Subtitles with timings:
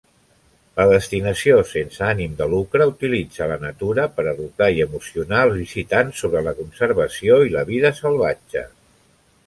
[0.79, 6.23] La destinació sense ànim de lucre utilitza la natura per educar i emocionar els visitants
[6.25, 8.69] sobre la conservació i la vida salvatge.